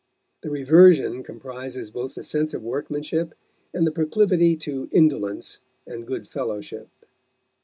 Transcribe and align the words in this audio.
The 0.41 0.49
reversion 0.49 1.21
comprises 1.21 1.91
both 1.91 2.15
the 2.15 2.23
sense 2.23 2.55
of 2.55 2.63
workmanship 2.63 3.35
and 3.71 3.85
the 3.85 3.91
proclivity 3.91 4.55
to 4.57 4.89
indolence 4.91 5.59
and 5.85 6.07
good 6.07 6.25
fellowship. 6.25 6.89